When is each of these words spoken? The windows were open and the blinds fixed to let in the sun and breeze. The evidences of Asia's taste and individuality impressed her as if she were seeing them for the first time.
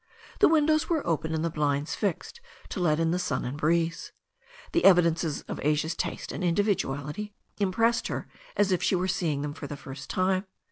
The 0.39 0.47
windows 0.49 0.89
were 0.89 1.05
open 1.05 1.31
and 1.35 1.45
the 1.45 1.51
blinds 1.51 1.93
fixed 1.93 2.41
to 2.69 2.79
let 2.79 2.99
in 2.99 3.11
the 3.11 3.19
sun 3.19 3.45
and 3.45 3.55
breeze. 3.55 4.11
The 4.71 4.83
evidences 4.83 5.43
of 5.43 5.59
Asia's 5.61 5.93
taste 5.93 6.31
and 6.31 6.43
individuality 6.43 7.35
impressed 7.59 8.07
her 8.07 8.27
as 8.57 8.71
if 8.71 8.81
she 8.81 8.95
were 8.95 9.07
seeing 9.07 9.43
them 9.43 9.53
for 9.53 9.67
the 9.67 9.77
first 9.77 10.09
time. 10.09 10.45